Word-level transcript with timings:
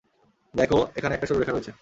দেখো, 0.53 0.77
এখানে 0.95 1.13
একটা 1.15 1.27
সরু 1.27 1.39
রেখা 1.39 1.53
রয়েছে। 1.53 1.71